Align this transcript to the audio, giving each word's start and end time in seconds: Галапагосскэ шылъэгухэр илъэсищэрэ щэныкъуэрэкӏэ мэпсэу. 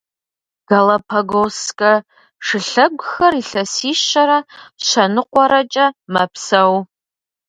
Галапагосскэ 0.69 1.93
шылъэгухэр 2.45 3.33
илъэсищэрэ 3.41 4.39
щэныкъуэрэкӏэ 4.85 5.87
мэпсэу. 6.13 6.73